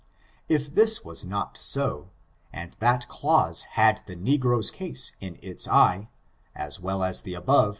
[0.49, 2.09] If this was not so,
[2.51, 6.09] and that clause had the negro's case in its eye,
[6.55, 7.69] as well as the above.